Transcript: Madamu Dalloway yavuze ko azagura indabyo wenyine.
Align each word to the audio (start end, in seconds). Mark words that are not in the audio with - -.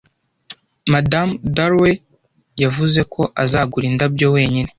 Madamu 0.93 1.31
Dalloway 1.55 1.95
yavuze 2.63 2.99
ko 3.13 3.21
azagura 3.43 3.85
indabyo 3.87 4.25
wenyine. 4.35 4.69